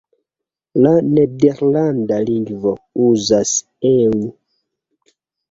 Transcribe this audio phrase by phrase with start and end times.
[0.85, 2.73] La Nederlanda lingvo
[3.09, 3.53] uzas
[3.93, 4.19] "eu".